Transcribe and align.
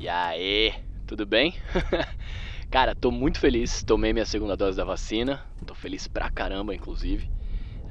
E 0.00 0.08
aí, 0.08 0.72
tudo 1.06 1.26
bem? 1.26 1.54
Cara, 2.72 2.94
tô 2.94 3.10
muito 3.10 3.38
feliz, 3.38 3.82
tomei 3.82 4.14
minha 4.14 4.24
segunda 4.24 4.56
dose 4.56 4.74
da 4.74 4.82
vacina, 4.82 5.42
tô 5.66 5.74
feliz 5.74 6.08
pra 6.08 6.30
caramba, 6.30 6.74
inclusive. 6.74 7.30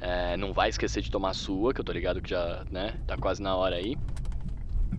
É, 0.00 0.36
não 0.36 0.52
vai 0.52 0.70
esquecer 0.70 1.02
de 1.02 1.08
tomar 1.08 1.30
a 1.30 1.34
sua, 1.34 1.72
que 1.72 1.80
eu 1.80 1.84
tô 1.84 1.92
ligado 1.92 2.20
que 2.20 2.30
já, 2.30 2.64
né, 2.68 2.96
tá 3.06 3.16
quase 3.16 3.40
na 3.40 3.54
hora 3.54 3.76
aí. 3.76 3.96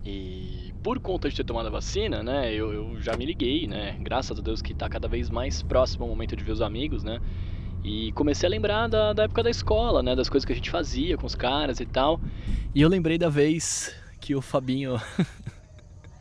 E 0.06 0.72
por 0.82 0.98
conta 1.00 1.28
de 1.28 1.36
ter 1.36 1.44
tomado 1.44 1.66
a 1.66 1.70
vacina, 1.70 2.22
né, 2.22 2.50
eu, 2.50 2.72
eu 2.72 3.02
já 3.02 3.14
me 3.14 3.26
liguei, 3.26 3.66
né, 3.66 3.94
graças 4.00 4.38
a 4.38 4.40
Deus 4.40 4.62
que 4.62 4.72
tá 4.72 4.88
cada 4.88 5.06
vez 5.06 5.28
mais 5.28 5.62
próximo 5.62 6.06
o 6.06 6.08
momento 6.08 6.34
de 6.34 6.42
ver 6.42 6.52
os 6.52 6.62
amigos, 6.62 7.04
né. 7.04 7.20
E 7.84 8.10
comecei 8.12 8.46
a 8.46 8.50
lembrar 8.50 8.88
da, 8.88 9.12
da 9.12 9.24
época 9.24 9.42
da 9.42 9.50
escola, 9.50 10.02
né, 10.02 10.16
das 10.16 10.30
coisas 10.30 10.46
que 10.46 10.52
a 10.54 10.56
gente 10.56 10.70
fazia 10.70 11.18
com 11.18 11.26
os 11.26 11.34
caras 11.34 11.78
e 11.78 11.84
tal. 11.84 12.18
E 12.74 12.80
eu 12.80 12.88
lembrei 12.88 13.18
da 13.18 13.28
vez 13.28 13.94
que 14.18 14.34
o 14.34 14.40
Fabinho 14.40 14.98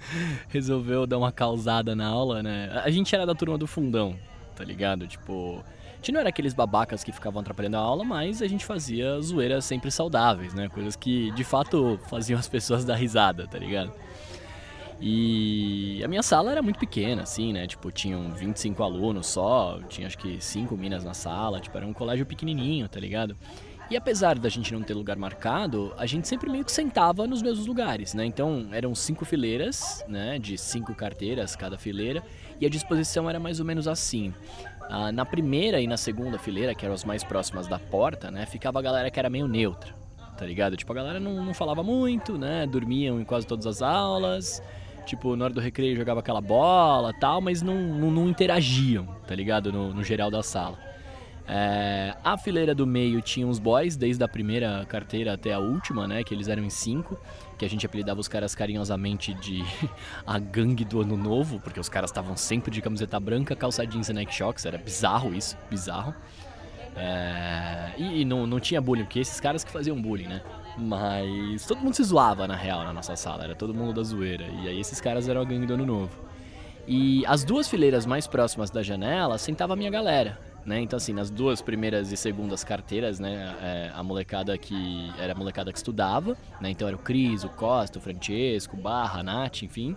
resolveu 0.49 1.05
dar 1.05 1.17
uma 1.17 1.31
causada 1.31 1.95
na 1.95 2.07
aula, 2.07 2.41
né? 2.41 2.69
A 2.83 2.89
gente 2.89 3.13
era 3.13 3.25
da 3.25 3.35
turma 3.35 3.57
do 3.57 3.67
fundão, 3.67 4.15
tá 4.55 4.63
ligado? 4.63 5.07
Tipo, 5.07 5.63
a 5.93 5.95
gente 5.97 6.11
não 6.11 6.19
era 6.19 6.29
aqueles 6.29 6.53
babacas 6.53 7.03
que 7.03 7.11
ficavam 7.11 7.41
atrapalhando 7.41 7.77
a 7.77 7.79
aula, 7.79 8.03
mas 8.03 8.41
a 8.41 8.47
gente 8.47 8.65
fazia 8.65 9.19
zoeiras 9.21 9.65
sempre 9.65 9.91
saudáveis, 9.91 10.53
né? 10.53 10.69
Coisas 10.69 10.95
que 10.95 11.31
de 11.31 11.43
fato 11.43 11.99
faziam 12.09 12.39
as 12.39 12.47
pessoas 12.47 12.83
dar 12.85 12.95
risada, 12.95 13.47
tá 13.47 13.57
ligado? 13.57 13.91
E 15.03 15.99
a 16.03 16.07
minha 16.07 16.21
sala 16.21 16.51
era 16.51 16.61
muito 16.61 16.79
pequena, 16.79 17.23
assim, 17.23 17.51
né? 17.51 17.65
Tipo, 17.65 17.91
tinham 17.91 18.31
25 18.33 18.83
alunos 18.83 19.25
só, 19.25 19.79
tinha 19.89 20.05
acho 20.05 20.17
que 20.17 20.39
5 20.39 20.77
minas 20.77 21.03
na 21.03 21.15
sala, 21.15 21.59
tipo, 21.59 21.75
era 21.75 21.87
um 21.87 21.93
colégio 21.93 22.23
pequenininho, 22.23 22.87
tá 22.87 22.99
ligado? 22.99 23.35
E 23.91 23.97
apesar 23.97 24.39
da 24.39 24.47
gente 24.47 24.71
não 24.71 24.81
ter 24.81 24.93
lugar 24.93 25.17
marcado, 25.17 25.93
a 25.97 26.05
gente 26.05 26.25
sempre 26.25 26.49
meio 26.49 26.63
que 26.63 26.71
sentava 26.71 27.27
nos 27.27 27.41
mesmos 27.41 27.67
lugares, 27.67 28.13
né? 28.13 28.23
Então 28.23 28.69
eram 28.71 28.95
cinco 28.95 29.25
fileiras, 29.25 30.01
né? 30.07 30.39
De 30.39 30.57
cinco 30.57 30.95
carteiras 30.95 31.57
cada 31.57 31.77
fileira, 31.77 32.23
e 32.57 32.65
a 32.65 32.69
disposição 32.69 33.29
era 33.29 33.37
mais 33.37 33.59
ou 33.59 33.65
menos 33.65 33.89
assim. 33.89 34.33
Ah, 34.89 35.11
na 35.11 35.25
primeira 35.25 35.81
e 35.81 35.87
na 35.87 35.97
segunda 35.97 36.39
fileira, 36.39 36.73
que 36.73 36.85
eram 36.85 36.95
as 36.95 37.03
mais 37.03 37.21
próximas 37.21 37.67
da 37.67 37.77
porta, 37.77 38.31
né? 38.31 38.45
Ficava 38.45 38.79
a 38.79 38.81
galera 38.81 39.11
que 39.11 39.19
era 39.19 39.29
meio 39.29 39.45
neutra, 39.45 39.93
tá 40.37 40.45
ligado? 40.45 40.77
Tipo, 40.77 40.93
a 40.93 40.95
galera 40.95 41.19
não, 41.19 41.43
não 41.43 41.53
falava 41.53 41.83
muito, 41.83 42.37
né? 42.37 42.65
Dormiam 42.65 43.19
em 43.19 43.25
quase 43.25 43.45
todas 43.45 43.67
as 43.67 43.81
aulas. 43.81 44.63
Tipo, 45.05 45.35
na 45.35 45.43
hora 45.43 45.53
do 45.53 45.59
recreio 45.59 45.97
jogava 45.97 46.21
aquela 46.21 46.39
bola 46.39 47.11
tal, 47.19 47.41
mas 47.41 47.61
não, 47.61 47.75
não, 47.75 48.09
não 48.09 48.29
interagiam, 48.29 49.05
tá 49.27 49.35
ligado? 49.35 49.69
No, 49.69 49.93
no 49.93 50.01
geral 50.01 50.31
da 50.31 50.41
sala. 50.41 50.90
É, 51.47 52.15
a 52.23 52.37
fileira 52.37 52.73
do 52.73 52.85
meio 52.85 53.21
tinha 53.21 53.47
os 53.47 53.59
boys, 53.59 53.95
desde 53.95 54.23
a 54.23 54.27
primeira 54.27 54.85
carteira 54.87 55.33
até 55.33 55.53
a 55.53 55.59
última, 55.59 56.07
né? 56.07 56.23
Que 56.23 56.33
eles 56.33 56.47
eram 56.47 56.63
em 56.63 56.69
cinco, 56.69 57.19
que 57.57 57.65
a 57.65 57.69
gente 57.69 57.85
apelidava 57.85 58.19
os 58.19 58.27
caras 58.27 58.55
carinhosamente 58.55 59.33
de 59.33 59.63
a 60.25 60.39
gangue 60.39 60.85
do 60.85 61.01
ano 61.01 61.17
novo, 61.17 61.59
porque 61.59 61.79
os 61.79 61.89
caras 61.89 62.09
estavam 62.09 62.37
sempre 62.37 62.71
de 62.71 62.81
camiseta 62.81 63.19
branca, 63.19 63.55
calça 63.55 63.85
jeans 63.85 64.09
e 64.09 64.13
Nike 64.13 64.33
Shocks, 64.33 64.65
era 64.65 64.77
bizarro 64.77 65.33
isso, 65.33 65.57
bizarro. 65.69 66.13
É, 66.95 67.91
e, 67.97 68.21
e 68.21 68.25
não, 68.25 68.45
não 68.45 68.59
tinha 68.59 68.81
bullying, 68.81 69.03
porque 69.03 69.19
esses 69.19 69.39
caras 69.39 69.63
que 69.63 69.71
faziam 69.71 69.99
bullying, 70.01 70.27
né? 70.27 70.41
Mas 70.77 71.65
todo 71.65 71.79
mundo 71.81 71.93
se 71.93 72.03
zoava 72.03 72.47
na 72.47 72.55
real 72.55 72.83
na 72.83 72.93
nossa 72.93 73.15
sala, 73.15 73.43
era 73.43 73.55
todo 73.55 73.73
mundo 73.73 73.93
da 73.93 74.03
zoeira. 74.03 74.45
E 74.63 74.67
aí 74.67 74.79
esses 74.79 75.01
caras 75.01 75.27
eram 75.27 75.41
a 75.41 75.45
gangue 75.45 75.65
do 75.65 75.73
ano 75.73 75.85
novo. 75.85 76.31
E 76.87 77.25
as 77.25 77.43
duas 77.43 77.67
fileiras 77.67 78.05
mais 78.05 78.25
próximas 78.27 78.69
da 78.69 78.81
janela 78.81 79.37
sentava 79.37 79.73
a 79.73 79.75
minha 79.75 79.89
galera. 79.89 80.39
Né? 80.65 80.79
Então, 80.81 80.97
assim, 80.97 81.11
nas 81.11 81.29
duas 81.29 81.61
primeiras 81.61 82.11
e 82.11 82.17
segundas 82.17 82.63
carteiras, 82.63 83.19
né, 83.19 83.55
é, 83.61 83.91
a 83.95 84.03
molecada 84.03 84.55
que 84.57 85.11
era 85.17 85.33
a 85.33 85.35
molecada 85.35 85.71
que 85.71 85.77
estudava, 85.77 86.37
né? 86.59 86.69
Então 86.69 86.87
era 86.87 86.95
o 86.95 86.99
Cris, 86.99 87.43
o 87.43 87.49
Costa, 87.49 87.97
o 87.97 88.01
Francesco, 88.01 88.77
Barra, 88.77 89.21
a 89.21 89.23
Nath, 89.23 89.63
enfim. 89.63 89.93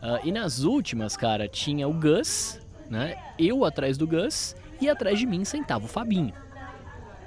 Uh, 0.00 0.24
e 0.24 0.30
nas 0.30 0.60
últimas, 0.62 1.16
cara, 1.16 1.48
tinha 1.48 1.88
o 1.88 1.92
Gus, 1.92 2.60
né? 2.88 3.16
Eu 3.36 3.64
atrás 3.64 3.98
do 3.98 4.06
Gus 4.06 4.54
e 4.80 4.88
atrás 4.88 5.18
de 5.18 5.26
mim 5.26 5.44
sentava 5.44 5.84
o 5.84 5.88
Fabinho. 5.88 6.32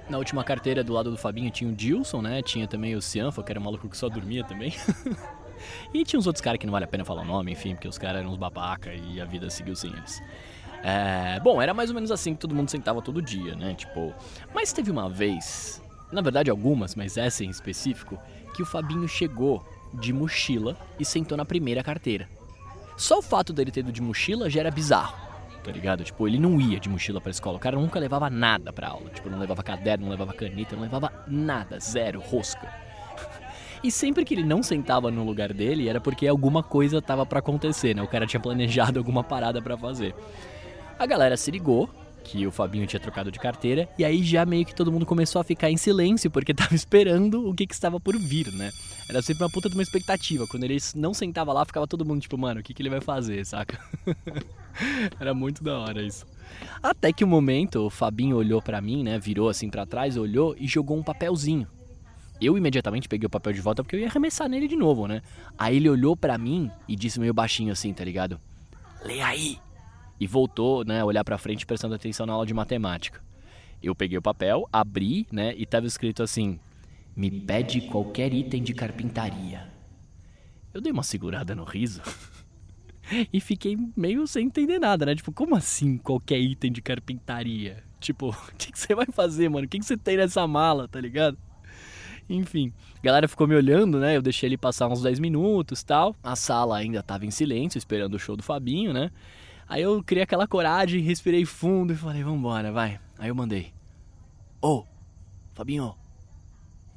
Na 0.10 0.18
última 0.18 0.44
carteira 0.44 0.84
do 0.84 0.94
lado 0.94 1.12
do 1.12 1.18
Fabinho 1.18 1.52
tinha 1.52 1.70
o 1.70 1.74
Dilson, 1.74 2.22
né? 2.22 2.42
Tinha 2.42 2.68
também 2.68 2.96
o 2.96 3.02
Cianfa, 3.02 3.44
que 3.44 3.52
era 3.52 3.60
um 3.60 3.64
maluco 3.64 3.90
que 3.90 3.98
só 3.98 4.08
dormia 4.08 4.44
também. 4.44 4.74
e 5.94 6.04
tinha 6.04 6.20
uns 6.20 6.28
outros 6.28 6.42
caras 6.42 6.60
que 6.60 6.66
não 6.66 6.72
vale 6.72 6.86
a 6.86 6.88
pena 6.88 7.04
falar 7.04 7.22
o 7.22 7.26
nome, 7.26 7.52
enfim, 7.52 7.76
porque 7.76 7.88
os 7.88 7.98
caras 7.98 8.22
eram 8.22 8.32
uns 8.32 8.38
babaca 8.38 8.94
e 8.94 9.20
a 9.22 9.26
vida 9.26 9.50
seguiu 9.50 9.76
sem 9.76 9.92
eles. 9.92 10.22
É, 10.84 11.40
bom, 11.40 11.62
era 11.62 11.74
mais 11.74 11.90
ou 11.90 11.96
menos 11.96 12.12
assim 12.12 12.34
que 12.34 12.40
todo 12.40 12.56
mundo 12.56 12.70
sentava 12.70 13.02
todo 13.02 13.22
dia, 13.22 13.56
né? 13.56 13.74
Tipo, 13.76 14.14
mas 14.54 14.74
teve 14.74 14.90
uma 14.90 15.10
vez, 15.10 15.82
na 16.12 16.22
verdade 16.22 16.50
algumas, 16.50 16.96
mas 16.96 17.18
essa 17.18 17.44
em 17.44 17.50
específico, 17.50 18.20
que 18.56 18.64
o 18.64 18.66
Fabinho 18.66 19.08
chegou 19.08 19.64
de 19.94 20.12
mochila 20.12 20.76
e 21.00 21.06
sentou 21.06 21.38
na 21.38 21.46
primeira 21.46 21.84
carteira. 21.84 22.28
Só 22.98 23.20
o 23.20 23.22
fato 23.22 23.54
dele 23.54 23.72
ter 23.72 23.82
ido 23.82 23.92
de 23.92 24.02
mochila 24.02 24.50
já 24.50 24.60
era 24.62 24.72
bizarro, 24.72 25.18
tá 25.64 25.72
ligado? 25.72 26.04
Tipo, 26.04 26.28
ele 26.28 26.40
não 26.40 26.60
ia 26.60 26.80
de 26.80 26.90
mochila 26.90 27.22
pra 27.22 27.32
escola, 27.32 27.58
o 27.58 27.60
cara 27.60 27.78
nunca 27.78 28.00
levava 28.00 28.30
nada 28.30 28.74
pra 28.74 28.90
aula. 28.90 29.10
Tipo, 29.10 29.30
não 29.30 29.40
levava 29.40 29.64
caderno, 29.64 30.06
não 30.06 30.12
levava 30.12 30.34
caneta, 30.34 30.76
não 30.76 30.84
levava 30.84 31.12
nada, 31.28 31.80
zero, 31.80 32.20
rosca. 32.20 32.72
E 33.84 33.92
sempre 33.92 34.24
que 34.24 34.36
ele 34.36 34.44
não 34.44 34.62
sentava 34.62 35.10
no 35.10 35.24
lugar 35.24 35.52
dele, 35.52 35.90
era 35.90 36.00
porque 36.00 36.28
alguma 36.28 36.62
coisa 36.62 37.02
tava 37.02 37.26
para 37.26 37.40
acontecer, 37.40 37.96
né? 37.96 38.04
O 38.04 38.08
cara 38.08 38.28
tinha 38.28 38.40
planejado 38.40 39.00
alguma 39.00 39.24
parada 39.24 39.60
para 39.62 39.76
fazer. 39.76 40.14
A 41.02 41.06
galera 41.08 41.36
se 41.36 41.50
ligou 41.50 41.90
que 42.24 42.46
o 42.46 42.52
Fabinho 42.52 42.86
tinha 42.86 43.00
trocado 43.00 43.32
de 43.32 43.40
carteira 43.40 43.90
e 43.98 44.06
aí 44.06 44.22
já 44.22 44.46
meio 44.46 44.64
que 44.64 44.76
todo 44.76 44.92
mundo 44.92 45.04
começou 45.04 45.42
a 45.42 45.44
ficar 45.44 45.72
em 45.72 45.76
silêncio 45.76 46.30
porque 46.30 46.54
tava 46.54 46.76
esperando 46.76 47.50
o 47.50 47.56
que, 47.56 47.66
que 47.66 47.74
estava 47.74 48.00
por 48.00 48.16
vir, 48.20 48.52
né? 48.54 48.70
Era 49.10 49.20
sempre 49.24 49.44
uma 49.44 49.50
puta 49.50 49.68
de 49.68 49.74
uma 49.74 49.82
expectativa. 49.82 50.46
Quando 50.46 50.64
ele 50.64 50.78
não 50.94 51.12
sentava 51.12 51.52
lá, 51.54 51.66
ficava 51.66 51.88
todo 51.88 52.06
mundo 52.06 52.22
tipo, 52.22 52.38
mano, 52.38 52.60
o 52.60 52.64
que, 52.64 52.72
que 52.72 52.84
ele 52.84 52.92
vai 52.92 53.02
fazer, 53.02 53.44
saca? 53.48 53.84
Era 55.20 55.34
muito 55.34 55.64
da 55.64 55.80
hora 55.80 56.04
isso. 56.04 56.24
Até 56.84 57.12
que 57.12 57.24
o 57.24 57.28
um 57.28 57.32
momento, 57.32 57.88
o 57.88 57.90
Fabinho 57.90 58.38
olhou 58.38 58.62
para 58.62 58.80
mim, 58.80 59.02
né? 59.02 59.18
Virou 59.18 59.50
assim 59.50 59.72
para 59.72 59.88
trás, 59.88 60.18
olhou 60.18 60.56
e 60.60 60.68
jogou 60.68 60.96
um 60.96 61.04
papelzinho. 61.04 61.68
Eu 62.40 62.56
imediatamente 62.60 63.10
peguei 63.10 63.26
o 63.26 63.30
papel 63.30 63.54
de 63.54 63.62
volta 63.62 63.84
porque 63.84 63.96
eu 63.96 64.02
ia 64.02 64.08
arremessar 64.08 64.48
nele 64.48 64.68
de 64.68 64.76
novo, 64.76 65.08
né? 65.08 65.24
Aí 65.58 65.78
ele 65.78 65.90
olhou 65.90 66.16
para 66.16 66.38
mim 66.38 66.70
e 66.88 66.96
disse 66.96 67.20
meio 67.20 67.34
baixinho 67.34 67.74
assim, 67.74 67.92
tá 67.92 68.06
ligado? 68.06 68.40
Lê 69.04 69.20
aí 69.20 69.58
e 70.22 70.28
voltou, 70.28 70.86
né, 70.86 71.02
a 71.02 71.06
olhar 71.06 71.24
para 71.24 71.36
frente 71.40 71.66
prestando 71.66 71.96
atenção 71.96 72.28
na 72.28 72.34
aula 72.34 72.46
de 72.46 72.54
matemática. 72.54 73.20
Eu 73.82 73.96
peguei 73.96 74.20
o 74.20 74.22
papel, 74.22 74.70
abri, 74.72 75.26
né, 75.32 75.56
e 75.58 75.64
estava 75.64 75.88
escrito 75.88 76.22
assim: 76.22 76.60
"Me 77.16 77.32
pede 77.32 77.82
qualquer 77.82 78.32
item 78.32 78.62
de 78.62 78.72
carpintaria". 78.72 79.68
Eu 80.72 80.80
dei 80.80 80.92
uma 80.92 81.02
segurada 81.02 81.56
no 81.56 81.64
riso 81.64 82.04
e 83.34 83.42
fiquei 83.42 83.76
meio 83.98 84.28
sem 84.28 84.46
entender 84.46 84.78
nada, 84.78 85.08
né? 85.08 85.16
Tipo, 85.16 85.32
como 85.32 85.56
assim 85.56 85.98
qualquer 85.98 86.40
item 86.40 86.72
de 86.72 86.84
carpintaria? 86.84 87.84
Tipo, 88.00 88.30
o 88.30 88.56
que, 88.56 88.72
que 88.72 88.78
você 88.78 88.94
vai 88.94 89.08
fazer, 89.08 89.50
mano? 89.50 89.66
O 89.66 89.68
que, 89.68 89.80
que 89.80 89.86
você 89.86 89.98
tem 89.98 90.18
nessa 90.18 90.46
mala, 90.46 90.88
tá 90.88 91.02
ligado? 91.02 91.36
Enfim, 92.30 92.72
a 93.00 93.02
galera 93.02 93.28
ficou 93.28 93.48
me 93.48 93.56
olhando, 93.56 94.00
né? 94.00 94.16
Eu 94.16 94.22
deixei 94.22 94.48
ele 94.48 94.58
passar 94.58 94.88
uns 94.88 95.02
10 95.02 95.18
minutos 95.18 95.82
tal. 95.82 96.16
A 96.24 96.36
sala 96.36 96.78
ainda 96.78 97.02
tava 97.02 97.26
em 97.26 97.32
silêncio, 97.32 97.80
esperando 97.80 98.14
o 98.14 98.20
show 98.20 98.38
do 98.38 98.44
Fabinho, 98.44 98.94
né? 98.94 99.10
Aí 99.72 99.84
eu 99.84 100.04
criei 100.04 100.24
aquela 100.24 100.46
coragem, 100.46 101.00
respirei 101.02 101.46
fundo 101.46 101.94
e 101.94 101.96
falei, 101.96 102.22
vambora, 102.22 102.74
vai. 102.74 103.00
Aí 103.18 103.30
eu 103.30 103.36
mandei. 103.36 103.74
Ô, 104.62 104.80
oh, 104.80 104.86
Fabinho, 105.54 105.96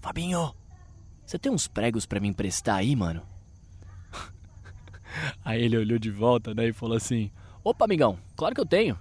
Fabinho, 0.00 0.52
você 1.24 1.38
tem 1.38 1.52
uns 1.52 1.68
pregos 1.68 2.04
para 2.04 2.18
me 2.18 2.26
emprestar 2.26 2.74
aí, 2.74 2.96
mano? 2.96 3.22
Aí 5.44 5.62
ele 5.62 5.78
olhou 5.78 6.00
de 6.00 6.10
volta, 6.10 6.52
né, 6.52 6.66
e 6.66 6.72
falou 6.72 6.96
assim: 6.96 7.30
Opa, 7.62 7.84
amigão, 7.84 8.18
claro 8.34 8.56
que 8.56 8.60
eu 8.60 8.66
tenho. 8.66 8.98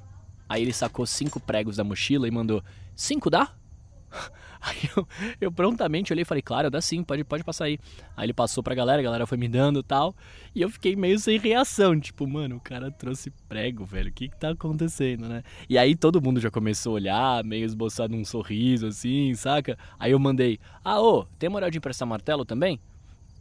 Aí 0.48 0.62
ele 0.62 0.72
sacou 0.72 1.08
cinco 1.08 1.40
pregos 1.40 1.78
da 1.78 1.84
mochila 1.84 2.28
e 2.28 2.32
mandou: 2.32 2.64
Cinco 2.96 3.28
dá? 3.28 3.56
Aí 4.66 4.90
eu, 4.96 5.08
eu 5.42 5.52
prontamente 5.52 6.14
olhei 6.14 6.22
e 6.22 6.26
falei, 6.26 6.42
claro, 6.42 6.72
dá 6.72 6.80
sim, 6.80 7.04
pode, 7.04 7.26
pode 7.26 7.44
passar 7.44 7.66
aí. 7.66 7.78
Aí 8.16 8.26
ele 8.26 8.34
passou 8.34 8.64
pra 8.64 8.74
galera, 8.74 9.02
a 9.02 9.04
galera 9.04 9.28
foi 9.28 9.38
me 9.38 9.50
dando 9.50 9.82
e 9.82 9.84
tal. 9.84 10.16
E 10.56 10.62
eu 10.62 10.70
fiquei 10.70 10.96
meio 10.96 11.20
sem 11.20 11.38
reação, 11.38 12.00
tipo, 12.00 12.26
mano, 12.26 12.56
o 12.56 12.60
cara 12.62 12.90
trouxe 12.90 13.30
prego, 13.50 13.84
velho, 13.84 14.10
o 14.10 14.14
que 14.14 14.30
que 14.30 14.38
tá 14.38 14.52
acontecendo, 14.52 15.28
né? 15.28 15.44
E 15.70 15.78
aí 15.78 15.96
todo 15.96 16.22
mundo 16.22 16.40
já 16.40 16.50
começou 16.50 16.94
a 16.94 16.96
olhar, 16.96 17.44
meio 17.44 17.66
esboçado 17.66 18.16
um 18.16 18.24
sorriso 18.24 18.88
assim, 18.88 19.36
saca? 19.36 19.78
Aí 20.00 20.12
eu 20.12 20.20
mandei, 20.20 20.58
ah, 20.84 21.02
ô, 21.02 21.26
tem 21.38 21.50
moral 21.50 21.70
de 21.70 21.80
emprestar 21.80 22.08
martelo 22.08 22.46
também? 22.46 22.80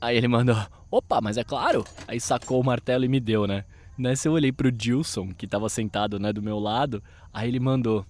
Aí 0.01 0.17
ele 0.17 0.27
mandou, 0.27 0.57
opa, 0.91 1.21
mas 1.21 1.37
é 1.37 1.45
claro. 1.45 1.85
Aí 2.09 2.19
sacou 2.21 2.61
o 2.61 2.65
martelo 2.65 3.05
e 3.05 3.09
me 3.09 3.21
deu, 3.21 3.47
né? 3.47 3.65
Nessa 3.97 4.27
eu 4.27 4.33
olhei 4.33 4.51
pro 4.51 4.73
Dilson, 4.73 5.33
que 5.33 5.47
tava 5.47 5.69
sentado, 5.69 6.19
né, 6.19 6.33
do 6.33 6.43
meu 6.43 6.59
lado. 6.59 7.01
Aí 7.33 7.47
ele 7.47 7.61
mandou, 7.61 8.05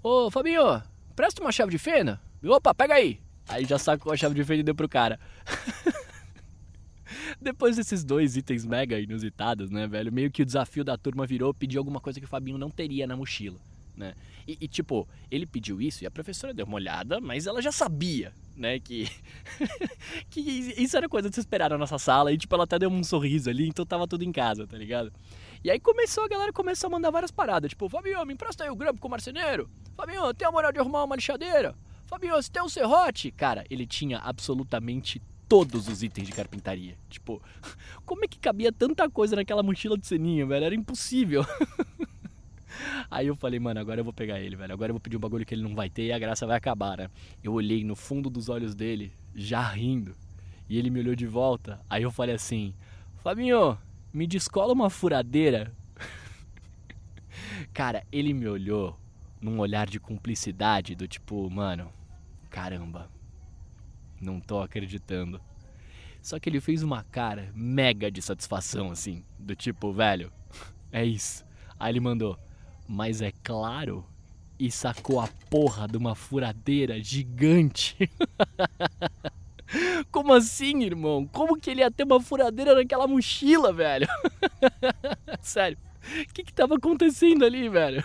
ô, 0.00 0.30
Fabinho, 0.30 0.80
presta 1.16 1.42
uma 1.42 1.50
chave 1.50 1.72
de 1.72 1.78
fenda. 1.78 2.20
Opa, 2.44 2.74
pega 2.74 2.94
aí! 2.94 3.20
Aí 3.48 3.64
já 3.64 3.78
sacou 3.78 4.12
a 4.12 4.16
chave 4.16 4.34
de 4.34 4.44
fenda 4.44 4.60
e 4.60 4.64
deu 4.64 4.74
pro 4.74 4.88
cara. 4.88 5.18
Depois 7.40 7.76
desses 7.76 8.04
dois 8.04 8.36
itens 8.36 8.64
mega 8.64 8.98
inusitados, 8.98 9.70
né, 9.70 9.86
velho? 9.86 10.12
Meio 10.12 10.30
que 10.30 10.42
o 10.42 10.46
desafio 10.46 10.84
da 10.84 10.96
turma 10.96 11.26
virou 11.26 11.52
pedir 11.52 11.78
alguma 11.78 12.00
coisa 12.00 12.18
que 12.20 12.26
o 12.26 12.28
Fabinho 12.28 12.58
não 12.58 12.70
teria 12.70 13.06
na 13.06 13.16
mochila, 13.16 13.60
né? 13.96 14.14
E, 14.46 14.56
e, 14.60 14.68
tipo, 14.68 15.08
ele 15.30 15.46
pediu 15.46 15.80
isso 15.80 16.02
e 16.02 16.06
a 16.06 16.10
professora 16.10 16.54
deu 16.54 16.66
uma 16.66 16.76
olhada, 16.76 17.20
mas 17.20 17.46
ela 17.46 17.60
já 17.60 17.70
sabia, 17.70 18.32
né, 18.56 18.78
que, 18.78 19.08
que 20.30 20.40
isso 20.40 20.96
era 20.96 21.08
coisa 21.08 21.28
de 21.28 21.34
se 21.34 21.40
esperar 21.40 21.70
na 21.70 21.78
nossa 21.78 21.98
sala. 21.98 22.32
E, 22.32 22.38
tipo, 22.38 22.54
ela 22.54 22.64
até 22.64 22.78
deu 22.78 22.90
um 22.90 23.04
sorriso 23.04 23.50
ali, 23.50 23.68
então 23.68 23.84
tava 23.84 24.06
tudo 24.06 24.24
em 24.24 24.32
casa, 24.32 24.66
tá 24.66 24.76
ligado? 24.76 25.12
E 25.62 25.70
aí 25.70 25.78
começou, 25.78 26.24
a 26.24 26.28
galera 26.28 26.52
começou 26.52 26.88
a 26.88 26.90
mandar 26.90 27.10
várias 27.10 27.30
paradas, 27.30 27.70
tipo, 27.70 27.88
Fabinho, 27.88 28.24
me 28.24 28.34
empresta 28.34 28.64
aí 28.64 28.70
o 28.70 28.76
grampo 28.76 29.00
com 29.00 29.08
o 29.08 29.10
marceneiro. 29.10 29.68
Fabinho, 29.96 30.32
tem 30.34 30.46
a 30.46 30.50
moral 30.50 30.72
de 30.72 30.78
arrumar 30.78 31.04
uma 31.04 31.16
lixadeira? 31.16 31.76
Fabinho, 32.12 32.34
você 32.34 32.52
tem 32.52 32.62
um 32.62 32.68
serrote? 32.68 33.30
Cara, 33.30 33.64
ele 33.70 33.86
tinha 33.86 34.18
absolutamente 34.18 35.18
todos 35.48 35.88
os 35.88 36.02
itens 36.02 36.26
de 36.26 36.34
carpintaria. 36.34 36.94
Tipo, 37.08 37.40
como 38.04 38.22
é 38.22 38.28
que 38.28 38.38
cabia 38.38 38.70
tanta 38.70 39.08
coisa 39.08 39.34
naquela 39.34 39.62
mochila 39.62 39.96
de 39.96 40.06
ceninha, 40.06 40.44
velho? 40.44 40.66
Era 40.66 40.74
impossível. 40.74 41.42
Aí 43.10 43.28
eu 43.28 43.34
falei, 43.34 43.58
mano, 43.58 43.80
agora 43.80 44.00
eu 44.00 44.04
vou 44.04 44.12
pegar 44.12 44.38
ele, 44.38 44.56
velho. 44.56 44.74
Agora 44.74 44.90
eu 44.90 44.92
vou 44.92 45.00
pedir 45.00 45.16
um 45.16 45.20
bagulho 45.20 45.46
que 45.46 45.54
ele 45.54 45.62
não 45.62 45.74
vai 45.74 45.88
ter 45.88 46.02
e 46.02 46.12
a 46.12 46.18
graça 46.18 46.46
vai 46.46 46.58
acabar, 46.58 46.98
né? 46.98 47.08
Eu 47.42 47.54
olhei 47.54 47.82
no 47.82 47.96
fundo 47.96 48.28
dos 48.28 48.50
olhos 48.50 48.74
dele, 48.74 49.10
já 49.34 49.62
rindo. 49.62 50.14
E 50.68 50.76
ele 50.76 50.90
me 50.90 51.00
olhou 51.00 51.14
de 51.14 51.26
volta. 51.26 51.80
Aí 51.88 52.02
eu 52.02 52.10
falei 52.10 52.34
assim: 52.34 52.74
Fabinho, 53.22 53.78
me 54.12 54.26
descola 54.26 54.74
uma 54.74 54.90
furadeira. 54.90 55.72
Cara, 57.72 58.04
ele 58.12 58.34
me 58.34 58.46
olhou 58.46 58.98
num 59.40 59.58
olhar 59.60 59.88
de 59.88 59.98
cumplicidade, 59.98 60.94
do 60.94 61.08
tipo, 61.08 61.48
mano, 61.50 61.90
caramba, 62.52 63.10
não 64.20 64.38
tô 64.38 64.60
acreditando. 64.60 65.40
Só 66.20 66.38
que 66.38 66.48
ele 66.48 66.60
fez 66.60 66.82
uma 66.82 67.02
cara 67.02 67.50
mega 67.54 68.10
de 68.10 68.20
satisfação, 68.22 68.92
assim, 68.92 69.24
do 69.38 69.56
tipo, 69.56 69.92
velho, 69.92 70.30
é 70.92 71.04
isso. 71.04 71.44
Aí 71.80 71.90
ele 71.90 71.98
mandou, 71.98 72.38
mas 72.86 73.22
é 73.22 73.32
claro, 73.42 74.06
e 74.58 74.70
sacou 74.70 75.18
a 75.18 75.26
porra 75.50 75.88
de 75.88 75.96
uma 75.96 76.14
furadeira 76.14 77.02
gigante. 77.02 78.08
Como 80.12 80.34
assim, 80.34 80.82
irmão? 80.82 81.26
Como 81.26 81.58
que 81.58 81.70
ele 81.70 81.80
ia 81.80 81.90
ter 81.90 82.04
uma 82.04 82.20
furadeira 82.20 82.74
naquela 82.74 83.08
mochila, 83.08 83.72
velho? 83.72 84.06
Sério, 85.40 85.78
o 86.28 86.32
que 86.34 86.44
que 86.44 86.52
tava 86.52 86.76
acontecendo 86.76 87.44
ali, 87.44 87.68
velho? 87.70 88.04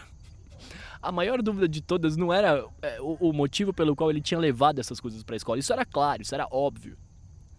A 1.07 1.11
maior 1.11 1.41
dúvida 1.41 1.69
de 1.69 1.81
todas 1.81 2.17
não 2.17 2.33
era 2.33 2.65
é, 2.81 2.99
o, 2.99 3.29
o, 3.29 3.33
motivo 3.33 3.73
pelo 3.73 3.95
qual 3.95 4.09
ele 4.09 4.19
tinha 4.19 4.37
levado 4.37 4.79
essas 4.79 4.99
coisas 4.99 5.23
pra 5.23 5.37
escola. 5.37 5.57
Isso 5.57 5.71
era 5.71 5.85
claro, 5.85 6.21
isso 6.21 6.35
era 6.35 6.45
óbvio. 6.51 6.97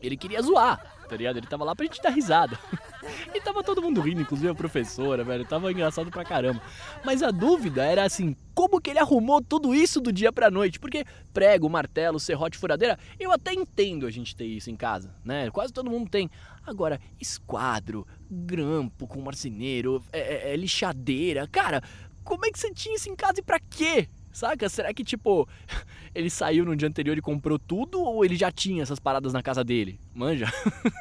Ele 0.03 0.19
queria 0.19 0.43
zoar, 0.43 0.81
tá 1.09 1.17
ligado? 1.17 1.39
Ele 1.39 1.47
tava 1.47 1.65
lá 1.65 1.75
pra 1.75 1.87
gente 1.87 2.03
dar 2.03 2.11
risada. 2.11 2.59
E 3.35 3.41
tava 3.41 3.63
todo 3.63 3.81
mundo 3.81 4.03
rindo, 4.03 4.21
inclusive 4.21 4.51
a 4.51 4.55
professora, 4.55 5.25
velho. 5.25 5.43
Tava 5.47 5.73
engraçado 5.73 6.11
pra 6.11 6.25
caramba. 6.27 6.61
Mas 7.03 7.23
a 7.23 7.31
dúvida 7.31 7.83
era 7.83 8.05
assim, 8.05 8.37
como 8.55 8.81
que 8.83 8.91
ele 8.91 8.99
arrumou 8.99 9.41
tudo 9.41 9.75
isso 9.75 9.99
do 9.99 10.13
dia 10.13 10.31
pra 10.31 10.51
noite? 10.51 10.79
Porque 10.79 11.07
prego, 11.33 11.71
martelo, 11.71 12.21
serrote, 12.21 12.59
furadeira, 12.59 12.99
eu 13.19 13.33
até 13.33 13.55
entendo 13.55 14.07
a 14.07 14.11
gente 14.11 14.37
ter 14.37 14.45
isso 14.45 14.71
em 14.71 14.77
casa, 14.77 15.15
né? 15.25 15.51
Quase 15.51 15.73
todo 15.73 15.91
mundo 15.91 16.11
tem. 16.11 16.31
Agora, 16.67 17.01
esquadro, 17.19 18.07
grampo 18.31 19.07
com 19.07 19.23
marceneiro, 19.23 20.03
é, 20.13 20.19
é, 20.19 20.53
é, 20.53 20.57
lixadeira. 20.57 21.47
Cara, 21.47 21.83
como 22.29 22.45
é 22.45 22.51
que 22.51 22.59
você 22.59 22.71
tinha 22.75 22.95
isso 22.95 23.09
em 23.09 23.17
casa 23.17 23.41
e 23.41 23.43
pra 23.43 23.59
quê? 23.59 24.07
Saca? 24.31 24.69
Será 24.69 24.93
que, 24.93 25.03
tipo, 25.03 25.49
ele 26.15 26.29
saiu 26.29 26.67
no 26.67 26.77
dia 26.77 26.87
anterior 26.87 27.17
e 27.17 27.23
comprou 27.23 27.59
tudo 27.59 28.03
ou 28.03 28.23
ele 28.23 28.37
já 28.37 28.53
tinha 28.53 28.83
essas 28.83 29.01
paradas 29.01 29.33
na 29.33 29.43
casa 29.43 29.65
dele? 29.65 29.99
Manja? 30.15 30.45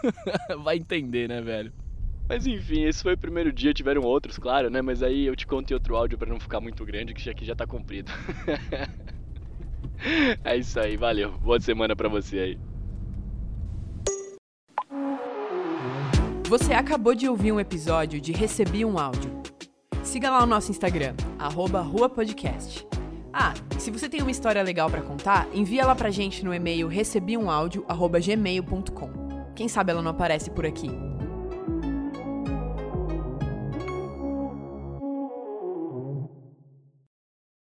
Vai 0.64 0.78
entender, 0.78 1.28
né, 1.28 1.42
velho? 1.42 1.74
Mas 2.30 2.48
enfim, 2.48 2.84
esse 2.84 3.04
foi 3.04 3.16
o 3.16 3.18
primeiro 3.18 3.52
dia, 3.52 3.74
tiveram 3.74 4.04
outros, 4.04 4.38
claro, 4.38 4.70
né? 4.70 4.82
Mas 4.82 5.04
aí 5.04 5.26
eu 5.26 5.36
te 5.36 5.46
conto 5.46 5.70
em 5.70 5.74
outro 5.74 5.98
áudio 5.98 6.18
para 6.18 6.30
não 6.30 6.40
ficar 6.40 6.62
muito 6.62 6.86
grande, 6.86 7.14
que 7.14 7.30
aqui 7.30 7.44
já 7.44 7.56
tá 7.56 7.68
comprido. 7.68 8.10
é 10.46 10.56
isso 10.56 10.80
aí, 10.80 10.96
valeu. 10.96 11.38
Boa 11.40 11.60
semana 11.60 11.94
para 11.94 12.08
você 12.08 12.40
aí. 12.40 12.60
Você 16.48 16.74
acabou 16.74 17.14
de 17.14 17.28
ouvir 17.28 17.52
um 17.52 17.60
episódio 17.60 18.22
de 18.22 18.32
Recebi 18.32 18.86
um 18.86 18.98
Áudio. 18.98 19.37
Siga 20.18 20.32
lá 20.32 20.42
o 20.42 20.48
nosso 20.48 20.72
Instagram, 20.72 21.14
arroba 21.38 21.80
ruapodcast. 21.80 22.88
Ah, 23.32 23.54
se 23.78 23.92
você 23.92 24.10
tem 24.10 24.20
uma 24.20 24.32
história 24.32 24.64
legal 24.64 24.90
para 24.90 25.04
contar, 25.04 25.48
envia 25.54 25.84
ela 25.84 25.94
pra 25.94 26.10
gente 26.10 26.44
no 26.44 26.52
e-mail 26.52 26.88
recebiumaudio.gmail.com. 26.88 29.12
Quem 29.56 29.68
sabe 29.68 29.92
ela 29.92 30.02
não 30.02 30.10
aparece 30.10 30.50
por 30.50 30.66
aqui. 30.66 30.90